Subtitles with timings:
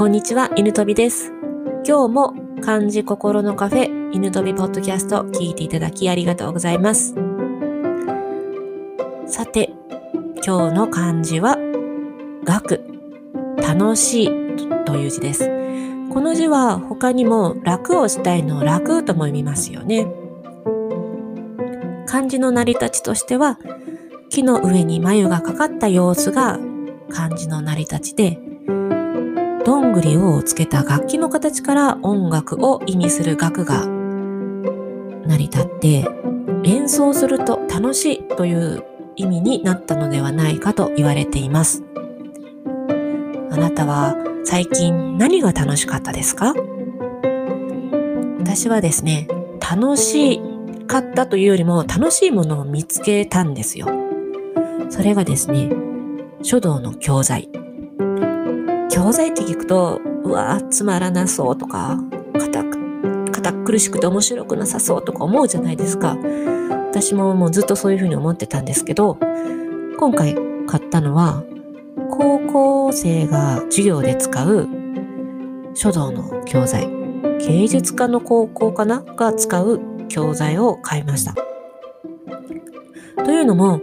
[0.00, 1.30] こんにちは、犬飛びです。
[1.86, 7.14] 今日も漢字心のカフェ、犬飛びポッドキャスト聞いていただきありがとうございます。
[9.26, 9.74] さて、
[10.42, 11.58] 今日の漢字は、
[12.46, 12.82] 楽、
[13.58, 14.28] 楽しい
[14.86, 15.50] という字です。
[16.10, 20.06] この字は他にも楽をしたいの楽とも読みますよね。
[22.06, 23.58] 漢字の成り立ちとしては、
[24.30, 26.58] 木の上に眉がかかった様子が
[27.10, 28.40] 漢字の成り立ちで、
[29.64, 36.06] どんぐりをつけた楽器の形から音楽を意味する楽が成り立って
[36.64, 38.84] 演奏すると楽しいという
[39.16, 41.84] 意味になったのではないかと言われています。
[43.50, 46.54] あなたは最近何が楽しかったですか？
[48.38, 49.28] 私はですね、
[49.60, 50.40] 楽し
[50.86, 53.86] かったというよりも楽しいものを見つけたんですよ。
[54.88, 55.70] それがですね、
[56.42, 57.48] 書道の教材。
[58.90, 61.98] 教材って聞くと、うわつまらなそうとか、
[62.38, 62.64] 堅
[63.30, 66.16] 堅苦しくて面白くなさそうとか思うじゃないですか。
[66.90, 69.16] 私ももうずっとそういうふうに思ってたんですけど、
[69.98, 71.44] 今回買ったのは、
[72.10, 74.68] 高校生が授業で使う
[75.74, 76.90] 書道の教材。
[77.38, 79.00] 芸術家の高校かな？
[79.00, 81.34] が使う教材を買いました。
[83.24, 83.80] というのも、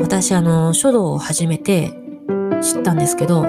[0.00, 1.92] 私あの書道を始めて
[2.60, 3.46] 知ったんですけど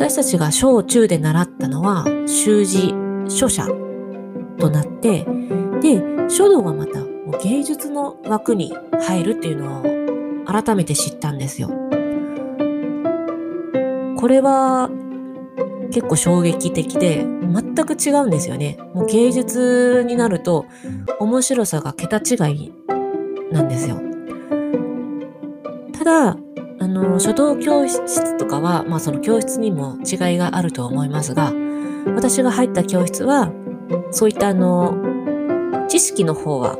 [0.00, 2.94] 私たちが小中で習ったのは習字
[3.28, 3.66] 書写
[4.58, 5.26] となって
[5.82, 7.02] で書道がまた
[7.44, 9.84] 芸術の枠に入るっていうのを
[10.46, 11.68] 改めて知ったんですよ。
[11.68, 11.74] こ
[14.26, 14.88] れは
[15.92, 18.78] 結構衝撃的で全く違うんですよね。
[18.94, 20.64] もう芸術になると
[21.18, 22.72] 面白さが桁違い
[23.52, 24.00] なんですよ。
[25.92, 26.38] ただ、
[27.00, 31.52] の、書道教室とかは、まあその教室にも違いがあると思いますが、
[32.14, 33.52] 私が入った教室は、
[34.10, 34.94] そういったあの、
[35.88, 36.78] 知識の方は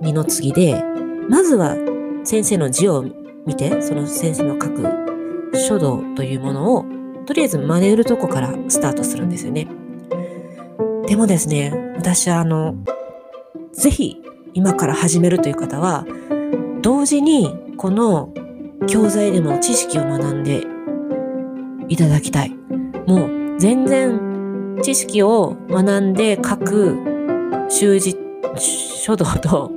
[0.00, 0.82] 二の次で、
[1.28, 1.76] まずは
[2.24, 3.04] 先生の字を
[3.46, 6.84] 見て、その先生の書く書道というものを、
[7.26, 9.68] とりあえず真似るとこからスタートするんですよね。
[11.06, 12.74] でもですね、私はあの、
[13.72, 14.22] ぜひ
[14.54, 16.06] 今から始めるという方は、
[16.82, 18.32] 同時にこの
[18.86, 20.64] 教材でも知識を学んで
[21.88, 22.50] いただきたい。
[23.06, 26.96] もう全然知識を学んで書く
[27.68, 28.16] 習字
[28.56, 29.72] 書道と、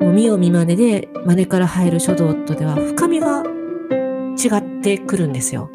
[0.00, 5.70] もう見よう見まねで真似から入る書道とでは深みが違ってくるんですよ。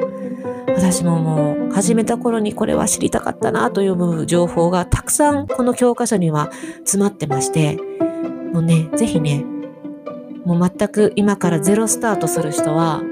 [0.68, 7.78] 私ももう始めた頃にこれは知りたかったなという情報がたくさんこの教科書には詰まってまして、
[8.54, 9.44] もうね、ぜひね、
[10.50, 13.04] もう全く今からゼロスタートする人は、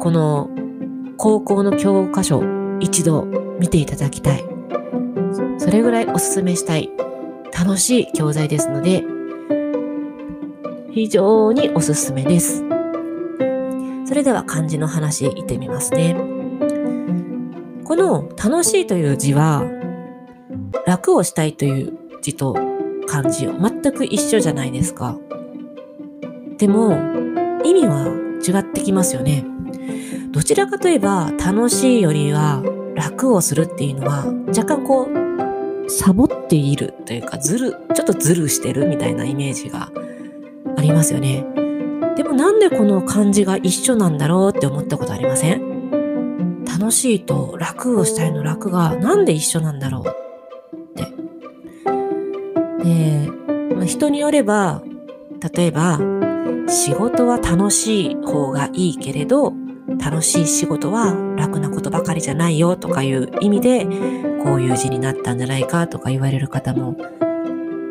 [0.00, 0.50] この
[1.16, 2.42] 高校の教科書
[2.80, 3.26] 一度
[3.60, 4.44] 見ていただきたい。
[5.58, 6.90] それぐらいおすすめしたい
[7.56, 9.04] 楽しい教材ですので、
[10.90, 12.64] 非常におすすめです。
[14.04, 16.16] それでは漢字の話いってみますね。
[17.84, 19.62] この楽しいという字は、
[20.88, 22.56] 楽をしたいという字と
[23.06, 25.16] 漢字を全く一緒じゃないですか。
[26.62, 26.92] でも
[27.64, 28.06] 意味は
[28.40, 29.44] 違ってきますよね。
[30.30, 32.62] どちらかといえば楽しいよりは
[32.94, 39.90] 楽をするっていうのは若干こうサボっているというかずる、ちょっとずるしてるみたいなイメージが
[40.76, 41.44] ありますよね。
[42.16, 46.62] でもなんでこの漢字が一緒なんだろうって思ったことありません？
[46.64, 51.06] 楽しいと楽をしたいの楽がなんで一緒なんだろうって。
[52.84, 53.28] で、
[53.74, 54.80] まあ、人によれば、
[55.56, 55.98] 例えば、
[56.72, 59.52] 仕事は楽しい方がいいけれど、
[59.98, 63.84] 楽しい仕事は楽なことばかりじゃないよとかいう意味で、
[64.42, 66.96] こういう字になったんじゃないかとか言われる方も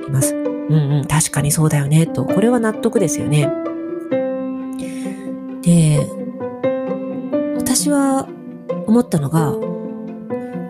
[0.07, 0.33] います。
[0.33, 2.25] うんうん、確かにそうだよね、と。
[2.25, 3.47] これは納得ですよね。
[5.61, 5.99] で、
[7.57, 8.27] 私は
[8.87, 9.53] 思ったのが、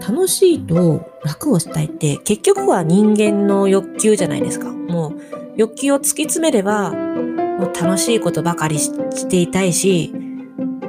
[0.06, 4.70] 楽しいと楽をしたいって結局は人間の欲求じゃないですか。
[4.70, 5.14] もう
[5.56, 6.92] 欲求を突き詰めれば
[7.62, 10.12] もう楽しいことばかりしていたいし、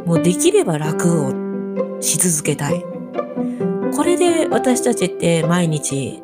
[0.06, 2.82] もうできれば楽をし続けたい。
[3.94, 6.22] これで私たちって毎日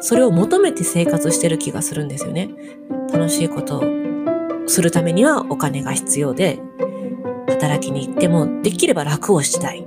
[0.00, 2.48] それを求めて生活してる気がするんですよね。
[3.12, 3.82] 楽しいことを
[4.66, 6.58] するためにはお金が必要で、
[7.46, 9.86] 働きに行ってもできれば楽をしたい。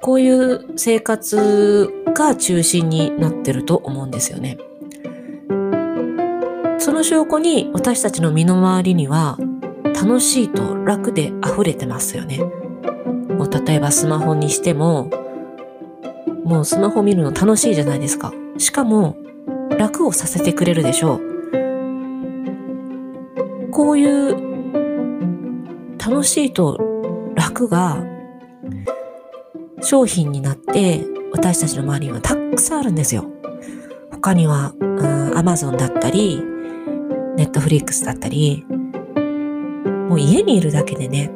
[0.00, 4.58] こういう生活が中心になってると思うんですよね。
[6.80, 9.36] その証拠に私たちの身の回りには
[9.94, 12.38] 楽しいと楽で溢れてますよね。
[12.38, 15.10] もう例えばスマホにしても、
[16.44, 18.32] もうスマホ見るの楽しいじゃないですか。
[18.56, 19.18] しかも、
[19.78, 21.20] 楽をさせてくれるでしょう。
[23.70, 24.36] こういう
[25.98, 26.78] 楽しいと
[27.34, 28.02] 楽が
[29.82, 33.26] 商品になって私たちの周りにはたくさんあるんですよ。
[34.10, 36.49] 他には、うん、Amazon だったり、
[37.40, 38.66] Netflix だったり、
[40.08, 41.30] もう家にいるだけでね、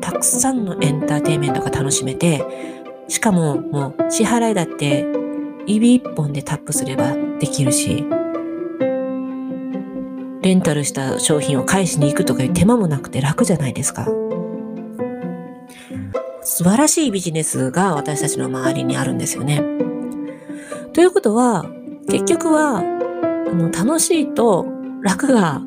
[0.00, 2.42] たくさんのエンターテインメントが楽しめて、
[3.08, 5.04] しかももう支払いだって
[5.66, 8.06] 指一本でタップすればできるし、
[10.42, 14.06] レンタルした商品を返しに行くとかいう手間もなくて楽じゃないですか。
[16.42, 19.62] 素晴らしいビジネスが私たちの周りにあるんですよね。
[20.92, 21.66] ということは、
[22.08, 22.82] 結局は、あ
[23.52, 24.75] の楽しいと
[25.06, 25.60] 楽が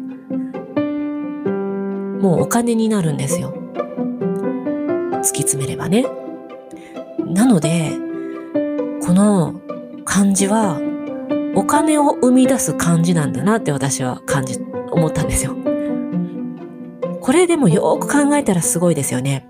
[2.21, 3.53] もうお金になるんですよ。
[5.21, 6.06] 突き詰めればね。
[7.25, 7.94] なので、
[9.01, 9.62] この
[10.03, 10.81] 漢字は
[11.56, 14.59] お金を生み出す漢字なんだなって私は感じ、
[14.91, 15.56] 思ったんですよ。
[17.21, 19.47] これでもよく考えたらすごいですよね。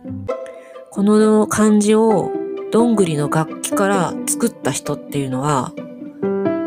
[0.92, 2.30] この漢字を
[2.72, 5.74] どんぐりの楽器から作った人っていうのは、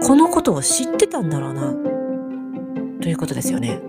[0.05, 1.92] このことを知ってたんだろうな、
[3.03, 3.81] ということですよね。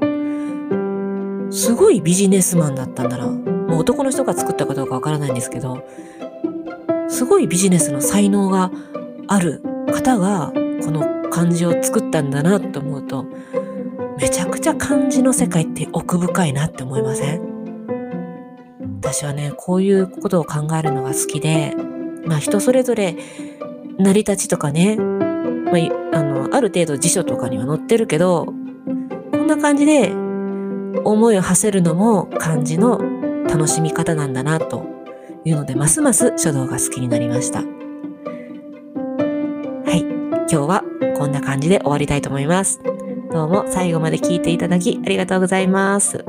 [1.51, 3.27] すごいビジネスマンだったんだな。
[3.27, 5.87] もう男の人が作ったかどうかわからないんですけど、
[7.07, 8.71] すごいビジネスの才能が
[9.27, 9.61] ある
[9.93, 10.51] 方が
[10.83, 13.25] この漢字を作ったんだなと思うと、
[14.19, 17.53] めちゃくちゃ漢字の世界って奥深いなって思いません？
[19.01, 21.75] 私はね、こういうことを考えるのが好きで、
[22.25, 23.15] まあ人それぞれ
[23.99, 28.53] 成り立ちとかね、まあ、あの、ある程度辞書とかには載ってるけど、
[29.43, 30.11] んな感じで
[31.03, 32.99] 思いを馳せるのも漢字の
[33.45, 34.85] 楽しみ方なんだなと
[35.45, 37.59] いうので、ますます書道が好きになりました。
[37.59, 37.65] は
[39.93, 40.01] い。
[40.01, 40.83] 今日は
[41.17, 42.79] こんな感じで終わりたいと思います。
[43.31, 46.23] どうも最後まで聞いていただきありがとうございます。